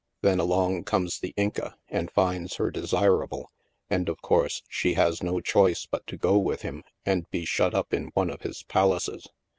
[0.23, 3.51] Then along comes the Inca and finds her desirable
[3.87, 7.75] and, of course, she has no choice but to go with him and be shut
[7.75, 9.27] up in one of his palaces.